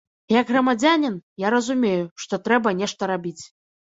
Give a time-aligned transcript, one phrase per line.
[0.35, 3.37] Як грамадзянін я разумею, што трэба нешта рабіць.